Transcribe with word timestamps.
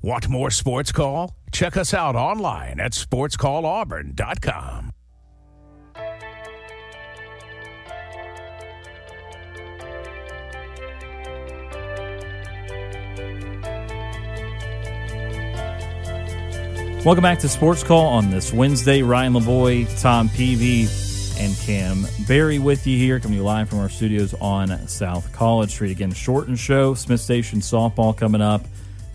Want 0.00 0.28
more 0.28 0.50
Sports 0.50 0.92
Call? 0.92 1.34
Check 1.50 1.76
us 1.76 1.92
out 1.92 2.14
online 2.14 2.78
at 2.78 2.92
sportscallauburn.com. 2.92 4.92
Welcome 17.04 17.22
back 17.22 17.40
to 17.40 17.48
Sports 17.48 17.82
Call 17.82 18.06
on 18.06 18.30
this 18.30 18.52
Wednesday. 18.52 19.02
Ryan 19.02 19.32
Lavoie, 19.32 20.00
Tom 20.00 20.28
Peavy, 20.28 20.82
and 21.42 21.56
Cam 21.58 22.06
Barry 22.28 22.60
with 22.60 22.86
you 22.86 22.98
here, 22.98 23.18
coming 23.18 23.38
to 23.38 23.42
you 23.42 23.44
live 23.44 23.68
from 23.68 23.80
our 23.80 23.88
studios 23.88 24.34
on 24.34 24.86
South 24.86 25.32
College 25.32 25.70
Street. 25.70 25.90
Again, 25.90 26.12
shortened 26.12 26.58
show. 26.58 26.94
Smith 26.94 27.20
Station 27.20 27.60
softball 27.60 28.16
coming 28.16 28.40
up 28.40 28.64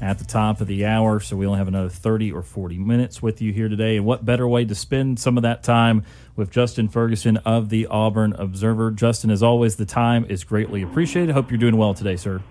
at 0.01 0.19
the 0.19 0.25
top 0.25 0.61
of 0.61 0.67
the 0.67 0.85
hour, 0.85 1.19
so 1.19 1.35
we 1.35 1.45
only 1.45 1.57
have 1.57 1.67
another 1.67 1.89
30 1.89 2.31
or 2.31 2.41
40 2.41 2.77
minutes 2.77 3.21
with 3.21 3.41
you 3.41 3.53
here 3.53 3.69
today. 3.69 3.97
And 3.97 4.05
what 4.05 4.25
better 4.25 4.47
way 4.47 4.65
to 4.65 4.75
spend 4.75 5.19
some 5.19 5.37
of 5.37 5.43
that 5.43 5.63
time 5.63 6.03
with 6.35 6.51
Justin 6.51 6.89
Ferguson 6.89 7.37
of 7.37 7.69
the 7.69 7.87
Auburn 7.87 8.33
Observer? 8.33 8.91
Justin, 8.91 9.29
as 9.31 9.41
always, 9.41 9.77
the 9.77 9.85
time 9.85 10.25
is 10.27 10.43
greatly 10.43 10.81
appreciated. 10.81 11.33
Hope 11.33 11.51
you're 11.51 11.57
doing 11.57 11.77
well 11.77 11.93
today, 11.93 12.15
sir. 12.15 12.41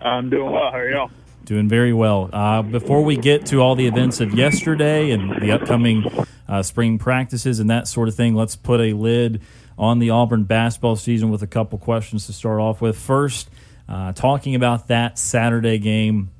I'm 0.00 0.30
doing 0.30 0.50
well. 0.50 0.70
How 0.70 0.78
are 0.78 0.90
y'all? 0.90 1.10
Doing 1.44 1.68
very 1.68 1.92
well. 1.92 2.30
Uh, 2.32 2.62
before 2.62 3.02
we 3.02 3.16
get 3.16 3.46
to 3.46 3.60
all 3.60 3.74
the 3.74 3.86
events 3.86 4.20
of 4.20 4.34
yesterday 4.34 5.10
and 5.10 5.42
the 5.42 5.52
upcoming 5.52 6.04
uh, 6.48 6.62
spring 6.62 6.98
practices 6.98 7.60
and 7.60 7.68
that 7.70 7.88
sort 7.88 8.08
of 8.08 8.14
thing, 8.14 8.34
let's 8.34 8.56
put 8.56 8.80
a 8.80 8.92
lid 8.92 9.40
on 9.78 9.98
the 9.98 10.10
Auburn 10.10 10.44
basketball 10.44 10.96
season 10.96 11.30
with 11.30 11.42
a 11.42 11.46
couple 11.46 11.78
questions 11.78 12.26
to 12.26 12.32
start 12.32 12.60
off 12.60 12.80
with. 12.80 12.96
First, 12.96 13.50
uh, 13.88 14.12
talking 14.12 14.54
about 14.54 14.88
that 14.88 15.18
Saturday 15.18 15.78
game 15.78 16.30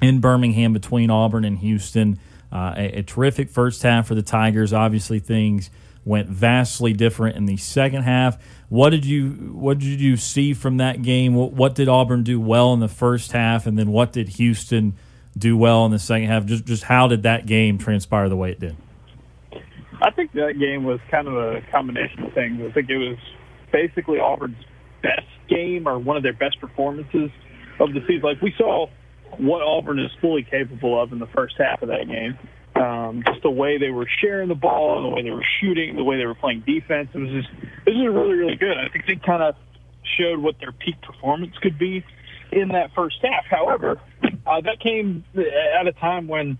in 0.00 0.20
Birmingham 0.20 0.72
between 0.72 1.10
Auburn 1.10 1.44
and 1.44 1.58
Houston. 1.58 2.18
Uh, 2.50 2.74
a, 2.76 2.98
a, 2.98 3.02
terrific 3.02 3.50
first 3.50 3.82
half 3.82 4.06
for 4.06 4.14
the 4.14 4.22
Tigers. 4.22 4.72
Obviously, 4.72 5.18
things 5.18 5.70
went 6.04 6.28
vastly 6.28 6.94
different 6.94 7.36
in 7.36 7.44
the 7.44 7.58
second 7.58 8.02
half. 8.02 8.42
What 8.70 8.90
did 8.90 9.04
you 9.04 9.30
What 9.52 9.78
did 9.78 10.00
you 10.00 10.16
see 10.16 10.54
from 10.54 10.78
that 10.78 11.02
game? 11.02 11.34
What, 11.34 11.52
what, 11.52 11.74
did 11.74 11.88
Auburn 11.88 12.22
do 12.22 12.40
well 12.40 12.72
in 12.72 12.80
the 12.80 12.88
first 12.88 13.32
half, 13.32 13.66
and 13.66 13.78
then 13.78 13.90
what 13.90 14.12
did 14.12 14.28
Houston 14.30 14.94
do 15.36 15.58
well 15.58 15.84
in 15.84 15.92
the 15.92 15.98
second 15.98 16.28
half? 16.28 16.46
Just 16.46 16.64
just 16.64 16.84
how 16.84 17.06
did 17.06 17.24
that 17.24 17.44
game 17.44 17.76
transpire 17.76 18.30
the 18.30 18.36
way 18.36 18.52
it 18.52 18.60
did? 18.60 18.76
I 20.00 20.10
think 20.10 20.32
that 20.32 20.58
game 20.58 20.84
was 20.84 21.00
kind 21.10 21.28
of 21.28 21.34
a 21.34 21.60
combination 21.70 22.24
of 22.24 22.32
things. 22.32 22.62
I 22.62 22.72
think 22.72 22.88
it 22.88 22.96
was 22.96 23.18
basically 23.72 24.18
Auburn's 24.18 24.64
best 25.02 25.26
game 25.48 25.86
or 25.86 25.98
one 25.98 26.16
of 26.16 26.22
their 26.22 26.32
best 26.32 26.60
performances 26.60 27.30
of 27.80 27.92
the 27.92 28.00
season. 28.06 28.22
Like 28.22 28.40
we 28.40 28.54
saw 28.56 28.88
what 29.36 29.62
Auburn 29.62 29.98
is 29.98 30.10
fully 30.20 30.42
capable 30.42 31.00
of 31.00 31.12
in 31.12 31.18
the 31.18 31.26
first 31.26 31.56
half 31.58 31.82
of 31.82 31.88
that 31.88 32.06
game. 32.08 32.38
Um, 32.74 33.22
just 33.26 33.42
the 33.42 33.50
way 33.50 33.78
they 33.78 33.90
were 33.90 34.06
sharing 34.20 34.48
the 34.48 34.54
ball, 34.54 35.02
the 35.02 35.08
way 35.08 35.22
they 35.22 35.30
were 35.30 35.44
shooting, 35.60 35.96
the 35.96 36.04
way 36.04 36.16
they 36.16 36.26
were 36.26 36.34
playing 36.34 36.62
defense. 36.66 37.08
It 37.12 37.18
was 37.18 37.30
just 37.30 37.48
it 37.86 37.90
was 37.90 38.14
really 38.14 38.36
really 38.36 38.56
good. 38.56 38.76
I 38.78 38.88
think 38.88 39.06
they 39.06 39.16
kind 39.16 39.42
of 39.42 39.56
showed 40.16 40.38
what 40.38 40.56
their 40.60 40.72
peak 40.72 41.00
performance 41.02 41.54
could 41.60 41.78
be 41.78 42.04
in 42.52 42.68
that 42.68 42.94
first 42.94 43.16
half. 43.22 43.44
However, 43.50 44.00
uh, 44.46 44.60
that 44.60 44.80
came 44.80 45.24
at 45.36 45.86
a 45.86 45.92
time 45.92 46.28
when 46.28 46.58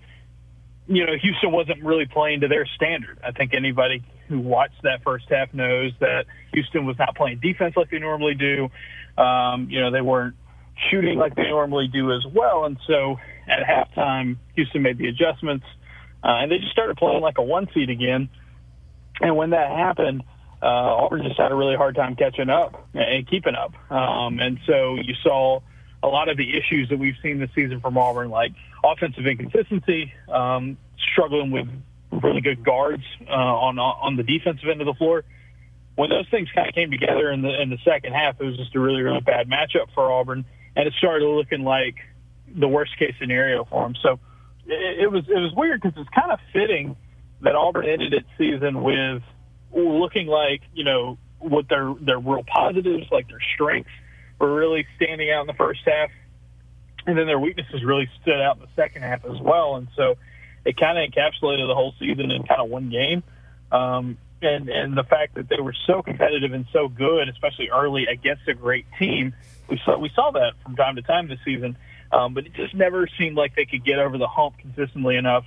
you 0.87 1.07
know 1.07 1.13
Houston 1.21 1.53
wasn't 1.53 1.85
really 1.85 2.07
playing 2.07 2.41
to 2.41 2.49
their 2.49 2.67
standard. 2.67 3.19
I 3.25 3.33
think 3.33 3.55
anybody 3.55 4.03
who 4.29 4.41
watched 4.41 4.83
that 4.83 5.03
first 5.05 5.27
half 5.31 5.55
knows 5.55 5.93
that 6.01 6.27
Houston 6.53 6.85
was 6.85 6.99
not 6.99 7.17
playing 7.17 7.41
defense 7.41 7.75
like 7.77 7.91
they 7.91 7.99
normally 7.99 8.35
do. 8.35 8.69
Um, 9.23 9.69
you 9.71 9.81
know 9.81 9.91
they 9.91 10.01
weren't 10.01 10.35
shooting 10.91 11.19
like 11.19 11.35
they 11.35 11.49
normally 11.49 11.89
do 11.89 12.13
as 12.13 12.25
well, 12.33 12.65
and 12.65 12.79
so 12.87 13.17
at 13.49 13.67
halftime 13.67 14.37
Houston 14.55 14.83
made 14.83 14.99
the 14.99 15.09
adjustments 15.09 15.65
uh, 16.23 16.43
and 16.43 16.51
they 16.51 16.59
just 16.59 16.73
started 16.73 16.97
playing 16.97 17.21
like 17.21 17.39
a 17.39 17.43
one 17.43 17.69
seed 17.73 17.91
again. 17.91 18.29
And 19.21 19.37
when 19.37 19.51
that 19.51 19.71
happened, 19.71 20.23
uh, 20.63 20.67
Auburn 20.67 21.23
just 21.23 21.39
had 21.39 21.53
a 21.53 21.55
really 21.55 21.77
hard 21.77 21.95
time 21.95 22.17
catching 22.17 22.51
up 22.51 22.89
and 22.95 23.29
keeping 23.29 23.55
up. 23.55 23.73
Um, 23.91 24.41
and 24.41 24.59
so 24.67 24.97
you 24.97 25.15
saw 25.23 25.61
a 26.03 26.09
lot 26.09 26.29
of 26.29 26.37
the 26.37 26.57
issues 26.57 26.89
that 26.91 26.99
we've 26.99 27.17
seen 27.23 27.39
this 27.39 27.51
season 27.55 27.81
from 27.81 27.97
Auburn, 27.97 28.31
like 28.31 28.53
offensive 28.85 29.27
inconsistency, 29.27 30.13
um, 30.29 30.77
struggling 31.13 31.51
with 31.51 31.69
really 32.11 32.41
good 32.41 32.65
guards 32.65 33.03
uh, 33.29 33.33
on 33.33 33.79
on 33.79 34.17
the 34.17 34.23
defensive 34.23 34.69
end 34.69 34.81
of 34.81 34.87
the 34.87 34.95
floor. 34.95 35.25
When 35.95 36.11
those 36.11 36.29
things 36.31 36.49
kind 36.55 36.69
of 36.69 36.75
came 36.75 36.91
together 36.91 37.31
in 37.31 37.43
the 37.43 37.61
in 37.61 37.71
the 37.71 37.79
second 37.85 38.13
half, 38.13 38.41
it 38.41 38.45
was 38.45 38.57
just 38.57 38.75
a 38.75 38.81
really 38.81 39.03
really 39.03 39.21
bad 39.21 39.49
matchup 39.49 39.93
for 39.95 40.11
Auburn, 40.11 40.45
and 40.79 40.87
it 40.87 40.95
started 40.97 41.27
looking 41.27 41.65
like 41.65 41.97
the 42.57 42.69
worst 42.69 42.97
case 42.99 43.13
scenario 43.21 43.65
for 43.65 43.83
them. 43.83 43.95
So 44.01 44.21
it, 44.67 45.01
it 45.01 45.13
was 45.13 45.25
it 45.29 45.39
was 45.39 45.53
weird 45.55 45.83
because 45.83 45.99
it's 46.01 46.09
kind 46.11 46.31
of 46.31 46.39
fitting 46.53 46.97
that 47.43 47.57
Auburn 47.57 47.87
ended 47.87 48.15
its 48.15 48.29
season 48.39 48.83
with 48.83 49.23
looking 49.75 50.29
like 50.29 50.63
you 50.73 50.85
know 50.85 51.19
what 51.41 51.69
their 51.69 51.93
their 52.01 52.19
real 52.19 52.45
positives, 52.45 53.07
like 53.11 53.29
their 53.29 53.43
strengths, 53.55 53.91
were 54.39 54.55
really 54.55 54.87
standing 54.97 55.31
out 55.33 55.43
in 55.43 55.47
the 55.49 55.59
first 55.59 55.81
half, 55.85 56.11
and 57.07 57.19
then 57.19 57.27
their 57.27 57.41
weaknesses 57.41 57.85
really 57.85 58.09
stood 58.23 58.41
out 58.41 58.57
in 58.57 58.63
the 58.63 58.69
second 58.77 59.03
half 59.03 59.25
as 59.25 59.41
well. 59.41 59.75
And 59.77 59.89
so 59.97 60.15
it 60.65 60.77
kind 60.77 60.97
of 60.97 61.11
encapsulated 61.11 61.67
the 61.67 61.75
whole 61.75 61.93
season 61.99 62.31
in 62.31 62.45
kind 62.45 62.61
of 62.61 62.71
one 62.71 62.89
game. 62.89 63.25
Um, 63.73 64.17
and 64.43 64.69
and 64.69 64.97
the 64.97 65.05
fact 65.05 65.35
that 65.35 65.49
they 65.49 65.61
were 65.61 65.75
so 65.87 66.03
competitive 66.03 66.53
and 66.53 66.67
so 66.73 66.89
good, 66.89 67.29
especially 67.29 67.71
early 67.71 68.07
against 68.07 68.47
a 68.49 68.55
great 68.55 68.87
team, 68.99 69.35
we 69.69 69.81
saw 69.85 69.99
we 69.99 70.11
saw 70.15 70.31
that 70.33 70.53
from 70.63 70.77
time 70.77 70.97
to 70.97 71.03
time 71.03 71.29
this 71.29 71.39
season. 71.45 71.77
Um, 72.11 72.35
but 72.35 72.47
it 72.47 72.55
just 72.55 72.75
never 72.75 73.07
seemed 73.19 73.37
like 73.37 73.55
they 73.55 73.67
could 73.67 73.85
get 73.85 73.99
over 73.99 74.17
the 74.17 74.29
hump 74.29 74.59
consistently 74.59 75.17
enough 75.17 75.45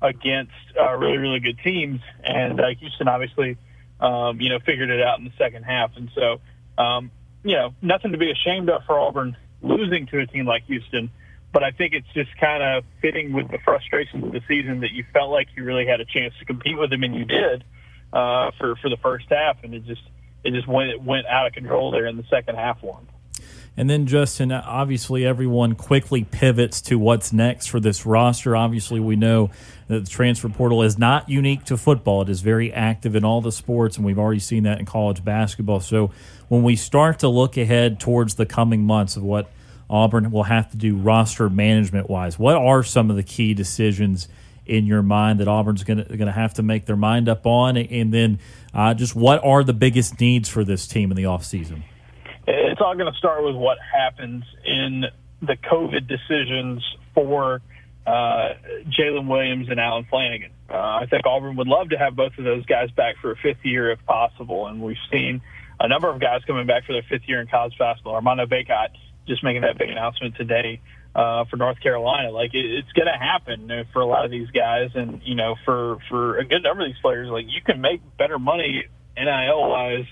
against 0.00 0.52
uh, 0.80 0.94
really, 0.96 1.18
really 1.18 1.40
good 1.40 1.58
teams. 1.58 2.00
And 2.22 2.60
uh, 2.60 2.68
Houston 2.78 3.08
obviously, 3.08 3.56
um, 4.00 4.40
you 4.40 4.50
know, 4.50 4.58
figured 4.60 4.90
it 4.90 5.02
out 5.02 5.18
in 5.18 5.24
the 5.24 5.32
second 5.38 5.64
half. 5.64 5.96
And 5.96 6.10
so, 6.14 6.40
um, 6.80 7.10
you 7.42 7.56
know, 7.56 7.74
nothing 7.82 8.12
to 8.12 8.18
be 8.18 8.30
ashamed 8.30 8.70
of 8.70 8.82
for 8.86 8.98
Auburn 8.98 9.36
losing 9.60 10.06
to 10.08 10.20
a 10.20 10.26
team 10.26 10.46
like 10.46 10.64
Houston. 10.66 11.10
But 11.52 11.62
I 11.64 11.70
think 11.70 11.94
it's 11.94 12.12
just 12.14 12.30
kind 12.38 12.62
of 12.62 12.84
fitting 13.00 13.32
with 13.32 13.50
the 13.50 13.58
frustrations 13.64 14.24
of 14.24 14.32
the 14.32 14.40
season 14.46 14.80
that 14.80 14.92
you 14.92 15.04
felt 15.12 15.30
like 15.30 15.48
you 15.56 15.64
really 15.64 15.86
had 15.86 16.00
a 16.00 16.04
chance 16.04 16.34
to 16.40 16.44
compete 16.44 16.76
with 16.76 16.90
them, 16.90 17.04
and 17.04 17.14
you 17.14 17.24
did 17.24 17.64
uh, 18.14 18.52
for 18.58 18.76
for 18.76 18.88
the 18.88 18.96
first 19.02 19.26
half, 19.28 19.62
and 19.64 19.74
it 19.74 19.84
just 19.84 20.02
it 20.44 20.52
just 20.52 20.68
went 20.68 20.90
it 20.90 21.02
went 21.02 21.26
out 21.26 21.46
of 21.46 21.52
control 21.52 21.90
there 21.90 22.06
in 22.06 22.16
the 22.16 22.24
second 22.30 22.56
half 22.56 22.82
one. 22.82 23.06
And 23.76 23.90
then, 23.90 24.06
Justin, 24.06 24.52
obviously, 24.52 25.26
everyone 25.26 25.74
quickly 25.74 26.22
pivots 26.22 26.80
to 26.82 26.96
what's 26.96 27.32
next 27.32 27.66
for 27.66 27.80
this 27.80 28.06
roster. 28.06 28.54
Obviously, 28.54 29.00
we 29.00 29.16
know 29.16 29.50
that 29.88 30.04
the 30.04 30.10
transfer 30.10 30.48
portal 30.48 30.80
is 30.80 30.96
not 30.96 31.28
unique 31.28 31.64
to 31.64 31.76
football, 31.76 32.22
it 32.22 32.28
is 32.28 32.40
very 32.40 32.72
active 32.72 33.16
in 33.16 33.24
all 33.24 33.40
the 33.40 33.50
sports, 33.50 33.96
and 33.96 34.06
we've 34.06 34.18
already 34.18 34.38
seen 34.38 34.62
that 34.62 34.78
in 34.78 34.86
college 34.86 35.24
basketball. 35.24 35.80
So, 35.80 36.12
when 36.46 36.62
we 36.62 36.76
start 36.76 37.18
to 37.18 37.28
look 37.28 37.56
ahead 37.56 37.98
towards 37.98 38.36
the 38.36 38.46
coming 38.46 38.84
months 38.84 39.16
of 39.16 39.24
what 39.24 39.50
Auburn 39.90 40.30
will 40.30 40.44
have 40.44 40.70
to 40.70 40.76
do 40.76 40.94
roster 40.94 41.50
management 41.50 42.08
wise, 42.08 42.38
what 42.38 42.54
are 42.54 42.84
some 42.84 43.10
of 43.10 43.16
the 43.16 43.24
key 43.24 43.54
decisions? 43.54 44.28
In 44.66 44.86
your 44.86 45.02
mind 45.02 45.40
that 45.40 45.48
Auburn's 45.48 45.84
going 45.84 46.06
to 46.06 46.32
have 46.32 46.54
to 46.54 46.62
make 46.62 46.86
their 46.86 46.96
mind 46.96 47.28
up 47.28 47.46
on? 47.46 47.76
And 47.76 48.14
then 48.14 48.38
uh, 48.72 48.94
just 48.94 49.14
what 49.14 49.44
are 49.44 49.62
the 49.62 49.74
biggest 49.74 50.20
needs 50.20 50.48
for 50.48 50.64
this 50.64 50.86
team 50.86 51.10
in 51.10 51.16
the 51.16 51.24
offseason? 51.24 51.82
it's 52.46 52.80
all 52.80 52.94
going 52.94 53.10
to 53.10 53.18
start 53.18 53.44
with 53.44 53.54
what 53.54 53.78
happens 53.78 54.44
in 54.64 55.04
the 55.40 55.56
COVID 55.56 56.08
decisions 56.08 56.84
for 57.14 57.62
uh, 58.06 58.54
Jaylin 58.98 59.28
Williams 59.28 59.68
and 59.70 59.80
Allen 59.80 60.06
Flanigan. 60.12 60.50
Uh, 60.68 60.74
I 60.74 61.06
think 61.08 61.24
Auburn 61.26 61.56
would 61.56 61.68
love 61.68 61.90
to 61.90 61.98
have 61.98 62.16
both 62.16 62.32
of 62.38 62.44
those 62.44 62.64
guys 62.66 62.90
back 62.90 63.16
for 63.20 63.32
a 63.32 63.36
fifth 63.36 63.64
year 63.64 63.90
if 63.90 64.04
possible, 64.06 64.66
and 64.66 64.82
we've 64.82 64.96
seen 65.10 65.40
a 65.80 65.88
number 65.88 66.10
of 66.10 66.20
guys 66.20 66.42
coming 66.46 66.66
back 66.66 66.84
for 66.84 66.92
their 66.92 67.04
fifth 67.08 67.28
year 67.28 67.40
in 67.40 67.46
college 67.46 67.74
basketball. 67.78 68.14
Armando 68.14 68.46
Bacot 68.46 68.88
just 69.26 69.42
making 69.42 69.62
that 69.62 69.78
big 69.78 69.88
announcement 69.88 70.36
today 70.36 70.80
uh, 71.14 71.44
for 71.44 71.56
North 71.56 71.80
Carolina. 71.80 72.30
Like 72.30 72.54
it, 72.54 72.64
it's 72.64 72.92
going 72.92 73.06
to 73.06 73.18
happen 73.18 73.70
for 73.92 74.00
a 74.00 74.06
lot 74.06 74.24
of 74.24 74.30
these 74.30 74.50
guys, 74.50 74.90
and 74.94 75.20
you 75.24 75.34
know, 75.34 75.54
for 75.64 75.98
for 76.08 76.38
a 76.38 76.44
good 76.44 76.62
number 76.62 76.84
of 76.84 76.88
these 76.90 77.00
players, 77.00 77.28
like 77.28 77.46
you 77.48 77.62
can 77.64 77.80
make 77.80 78.00
better 78.18 78.38
money 78.38 78.84
NIL 79.16 79.68
wise 79.68 80.06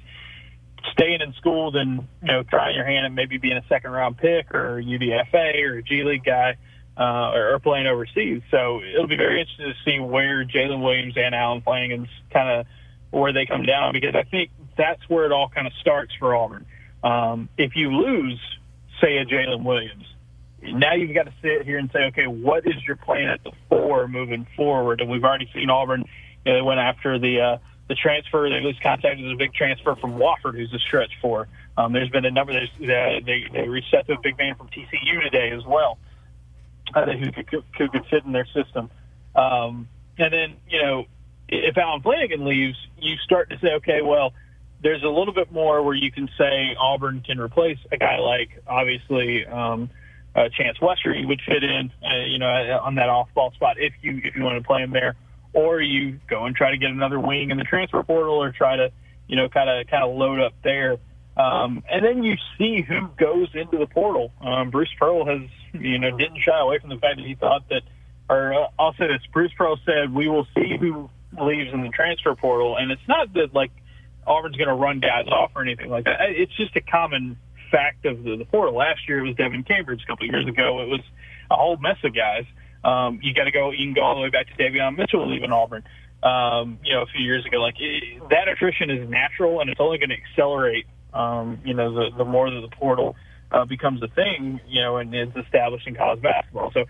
staying 0.92 1.20
in 1.20 1.32
school 1.34 1.70
than 1.70 2.08
you 2.22 2.28
know 2.28 2.42
trying 2.42 2.74
your 2.74 2.84
hand 2.84 3.06
at 3.06 3.12
maybe 3.12 3.38
being 3.38 3.56
a 3.56 3.64
second 3.68 3.90
round 3.90 4.18
pick 4.18 4.54
or 4.54 4.80
UDFA 4.82 5.62
or 5.64 5.78
a 5.78 5.82
G 5.82 6.02
League 6.04 6.24
guy 6.24 6.56
uh, 6.96 7.30
or, 7.34 7.54
or 7.54 7.58
playing 7.58 7.86
overseas. 7.86 8.42
So 8.50 8.80
it'll 8.82 9.06
be 9.06 9.16
very 9.16 9.40
interesting 9.40 9.72
to 9.72 9.90
see 9.90 9.98
where 9.98 10.44
Jaylin 10.44 10.82
Williams 10.82 11.14
and 11.16 11.34
Allen 11.34 11.62
Flanigan's 11.62 12.10
kind 12.32 12.60
of 12.60 12.66
where 13.10 13.32
they 13.32 13.46
come 13.46 13.64
down 13.64 13.92
because 13.92 14.14
I 14.14 14.22
think 14.24 14.50
that's 14.76 15.00
where 15.08 15.26
it 15.26 15.32
all 15.32 15.48
kind 15.48 15.66
of 15.66 15.72
starts 15.80 16.12
for 16.18 16.34
Auburn. 16.34 16.66
Um, 17.02 17.48
if 17.58 17.76
you 17.76 17.90
lose, 17.90 18.40
say 19.00 19.18
a 19.18 19.24
Jaylin 19.24 19.64
Williams, 19.64 20.04
now 20.62 20.94
you've 20.94 21.14
got 21.14 21.24
to 21.24 21.32
sit 21.42 21.64
here 21.64 21.78
and 21.78 21.90
say, 21.92 22.04
okay, 22.06 22.26
what 22.26 22.66
is 22.66 22.74
your 22.86 22.96
plan 22.96 23.28
at 23.28 23.42
the 23.44 23.52
four 23.68 24.08
moving 24.08 24.46
forward? 24.56 25.00
And 25.00 25.10
we've 25.10 25.24
already 25.24 25.50
seen 25.54 25.70
Auburn. 25.70 26.04
You 26.44 26.52
know, 26.52 26.58
they 26.58 26.62
went 26.62 26.80
after 26.80 27.18
the 27.18 27.40
uh, 27.40 27.58
the 27.88 27.94
transfer. 27.94 28.48
They 28.48 28.64
was 28.64 28.76
contacted 28.82 29.26
as 29.26 29.32
a 29.32 29.36
big 29.36 29.54
transfer 29.54 29.96
from 29.96 30.18
Wofford, 30.18 30.54
who's 30.54 30.72
a 30.72 30.78
stretch 30.78 31.12
for. 31.20 31.48
Um, 31.76 31.92
there's 31.92 32.10
been 32.10 32.24
a 32.24 32.30
number. 32.30 32.52
Uh, 32.52 32.66
they 32.80 33.44
they 33.52 33.68
reached 33.68 33.92
out 33.94 34.06
to 34.06 34.14
a 34.14 34.20
big 34.22 34.38
man 34.38 34.54
from 34.54 34.68
TCU 34.68 35.22
today 35.22 35.50
as 35.50 35.64
well. 35.66 35.98
uh, 36.94 37.06
who 37.12 37.32
could, 37.32 37.64
who 37.78 37.88
could 37.88 38.06
fit 38.06 38.24
in 38.24 38.32
their 38.32 38.46
system. 38.46 38.90
Um, 39.34 39.88
and 40.18 40.32
then, 40.32 40.56
you 40.68 40.82
know, 40.82 41.04
if 41.48 41.76
Allen 41.78 42.02
Flanigan 42.02 42.46
leaves, 42.46 42.76
you 42.98 43.16
start 43.24 43.50
to 43.50 43.58
say, 43.58 43.74
okay, 43.74 44.02
well, 44.02 44.32
there's 44.82 45.02
a 45.02 45.08
little 45.08 45.34
bit 45.34 45.52
more 45.52 45.82
where 45.82 45.94
you 45.94 46.10
can 46.10 46.28
say 46.38 46.74
Auburn 46.78 47.22
can 47.24 47.38
replace 47.40 47.78
a 47.92 47.96
guy 47.96 48.18
like 48.18 48.62
obviously 48.66 49.46
um, 49.46 49.90
uh, 50.34 50.48
Chance 50.56 50.78
Westry 50.78 51.26
would 51.26 51.40
fit 51.46 51.62
in, 51.62 51.92
uh, 52.02 52.24
you 52.26 52.38
know, 52.38 52.46
on 52.82 52.94
that 52.96 53.08
off-ball 53.08 53.52
spot 53.52 53.76
if 53.78 53.92
you 54.02 54.20
if 54.24 54.34
you 54.34 54.42
want 54.42 54.60
to 54.60 54.66
play 54.66 54.82
him 54.82 54.90
there, 54.92 55.16
or 55.52 55.80
you 55.80 56.18
go 56.28 56.46
and 56.46 56.56
try 56.56 56.70
to 56.70 56.78
get 56.78 56.90
another 56.90 57.20
wing 57.20 57.50
in 57.50 57.58
the 57.58 57.64
transfer 57.64 58.02
portal, 58.02 58.42
or 58.42 58.52
try 58.52 58.76
to, 58.76 58.90
you 59.28 59.36
know, 59.36 59.48
kind 59.48 59.68
of 59.68 59.86
kind 59.88 60.04
of 60.04 60.16
load 60.16 60.40
up 60.40 60.54
there. 60.62 60.96
Um, 61.36 61.82
and 61.90 62.04
then 62.04 62.22
you 62.22 62.36
see 62.58 62.82
who 62.82 63.08
goes 63.18 63.48
into 63.54 63.78
the 63.78 63.86
portal. 63.86 64.32
Um, 64.40 64.70
Bruce 64.70 64.92
Pearl 64.98 65.24
has, 65.24 65.48
you 65.72 65.98
know, 65.98 66.16
didn't 66.16 66.40
shy 66.40 66.58
away 66.58 66.78
from 66.78 66.90
the 66.90 66.98
fact 66.98 67.16
that 67.16 67.26
he 67.26 67.34
thought 67.34 67.68
that, 67.70 67.82
or 68.28 68.54
uh, 68.54 68.92
say 68.98 69.06
this: 69.06 69.22
Bruce 69.32 69.52
Pearl 69.56 69.78
said, 69.84 70.14
"We 70.14 70.28
will 70.28 70.46
see 70.54 70.76
who 70.78 71.10
leaves 71.40 71.72
in 71.72 71.82
the 71.82 71.88
transfer 71.88 72.34
portal," 72.34 72.76
and 72.76 72.90
it's 72.90 73.06
not 73.08 73.32
that 73.34 73.54
like 73.54 73.70
Auburn's 74.26 74.56
going 74.56 74.68
to 74.68 74.74
run 74.74 75.00
guys 75.00 75.26
off 75.26 75.52
or 75.54 75.62
anything 75.62 75.90
like 75.90 76.04
that. 76.04 76.20
It's 76.20 76.54
just 76.56 76.76
a 76.76 76.80
common 76.80 77.38
fact 77.72 78.04
of 78.04 78.22
the, 78.22 78.36
the 78.36 78.44
portal. 78.44 78.76
Last 78.76 79.08
year 79.08 79.18
it 79.18 79.26
was 79.26 79.34
Devin 79.36 79.64
Cambridge. 79.64 80.02
A 80.04 80.06
couple 80.06 80.26
years 80.26 80.46
ago 80.46 80.82
it 80.82 80.88
was 80.88 81.00
a 81.50 81.56
whole 81.56 81.76
mess 81.78 81.96
of 82.04 82.14
guys. 82.14 82.44
Um, 82.84 83.20
you 83.22 83.34
got 83.34 83.44
to 83.44 83.50
go. 83.50 83.70
You 83.70 83.86
can 83.86 83.94
go 83.94 84.02
all 84.02 84.14
the 84.14 84.20
way 84.20 84.30
back 84.30 84.46
to 84.48 84.54
Davion 84.62 84.96
Mitchell 84.96 85.28
leaving 85.28 85.52
Auburn. 85.52 85.84
Um, 86.22 86.78
you 86.84 86.94
know, 86.94 87.02
a 87.02 87.06
few 87.06 87.24
years 87.24 87.44
ago, 87.46 87.58
like 87.58 87.74
it, 87.80 88.22
that 88.30 88.48
attrition 88.48 88.90
is 88.90 89.08
natural, 89.08 89.60
and 89.60 89.70
it's 89.70 89.80
only 89.80 89.98
going 89.98 90.10
to 90.10 90.16
accelerate. 90.16 90.86
Um, 91.12 91.60
you 91.64 91.74
know, 91.74 91.92
the 91.94 92.16
the 92.16 92.24
more 92.24 92.50
that 92.50 92.60
the 92.60 92.76
portal 92.76 93.16
uh, 93.50 93.64
becomes 93.64 94.02
a 94.02 94.08
thing, 94.08 94.60
you 94.68 94.82
know, 94.82 94.96
and 94.96 95.14
is 95.14 95.28
established 95.36 95.86
in 95.86 95.94
college 95.94 96.22
basketball. 96.22 96.70
So 96.72 96.84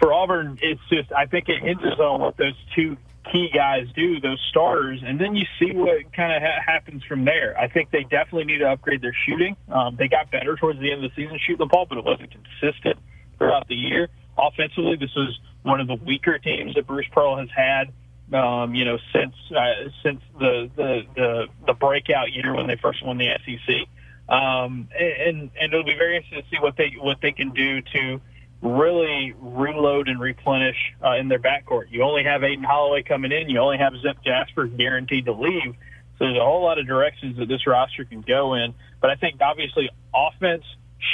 for 0.00 0.12
Auburn, 0.12 0.58
it's 0.60 0.80
just 0.88 1.12
I 1.12 1.26
think 1.26 1.48
it 1.48 1.60
hinges 1.60 1.98
on 1.98 2.20
what 2.20 2.36
those 2.36 2.54
two 2.74 2.96
key 3.30 3.50
guys 3.54 3.86
do, 3.94 4.20
those 4.20 4.40
starters, 4.50 5.00
and 5.04 5.20
then 5.20 5.36
you 5.36 5.44
see 5.58 5.72
what 5.72 6.12
kind 6.12 6.32
of 6.32 6.42
ha- 6.42 6.62
happens 6.64 7.02
from 7.04 7.24
there. 7.24 7.56
I 7.58 7.68
think 7.68 7.90
they 7.90 8.02
definitely 8.02 8.44
need 8.44 8.58
to 8.58 8.70
upgrade 8.70 9.02
their 9.02 9.14
shooting. 9.26 9.56
Um, 9.70 9.96
they 9.96 10.08
got 10.08 10.30
better 10.30 10.56
towards 10.56 10.80
the 10.80 10.90
end 10.90 11.04
of 11.04 11.10
the 11.10 11.22
season 11.22 11.38
shooting 11.46 11.58
the 11.58 11.66
ball, 11.66 11.86
but 11.88 11.98
it 11.98 12.04
wasn't 12.04 12.30
consistent 12.30 12.98
throughout 13.38 13.68
the 13.68 13.74
year. 13.74 14.08
Offensively, 14.36 14.96
this 14.96 15.14
was 15.14 15.38
one 15.62 15.80
of 15.80 15.86
the 15.86 15.94
weaker 15.94 16.38
teams 16.38 16.74
that 16.74 16.86
Bruce 16.86 17.06
Pearl 17.12 17.36
has 17.36 17.48
had. 17.54 17.92
Um, 18.32 18.74
you 18.74 18.86
know, 18.86 18.96
since 19.12 19.34
uh, 19.54 19.90
since 20.02 20.20
the, 20.38 20.70
the 20.74 21.02
the 21.14 21.46
the 21.66 21.74
breakout 21.74 22.32
year 22.32 22.54
when 22.54 22.66
they 22.66 22.76
first 22.76 23.04
won 23.04 23.18
the 23.18 23.28
SEC, 23.44 24.34
um, 24.34 24.88
and 24.98 25.50
and 25.60 25.72
it'll 25.72 25.84
be 25.84 25.94
very 25.98 26.16
interesting 26.16 26.42
to 26.42 26.48
see 26.48 26.58
what 26.62 26.76
they 26.78 26.94
what 26.98 27.18
they 27.20 27.32
can 27.32 27.50
do 27.50 27.82
to 27.82 28.20
really 28.62 29.34
reload 29.40 30.08
and 30.08 30.20
replenish 30.20 30.76
uh, 31.04 31.16
in 31.16 31.28
their 31.28 31.40
backcourt. 31.40 31.86
You 31.90 32.02
only 32.04 32.24
have 32.24 32.44
Aden 32.44 32.64
Holloway 32.64 33.02
coming 33.02 33.32
in. 33.32 33.50
You 33.50 33.58
only 33.58 33.78
have 33.78 33.92
Zep 34.02 34.22
Jasper 34.24 34.66
guaranteed 34.66 35.26
to 35.26 35.32
leave. 35.32 35.74
So 36.18 36.26
there's 36.26 36.36
a 36.38 36.44
whole 36.44 36.62
lot 36.62 36.78
of 36.78 36.86
directions 36.86 37.38
that 37.38 37.48
this 37.48 37.66
roster 37.66 38.04
can 38.04 38.20
go 38.20 38.54
in. 38.54 38.74
But 39.00 39.10
I 39.10 39.16
think 39.16 39.40
obviously 39.40 39.90
offense, 40.14 40.62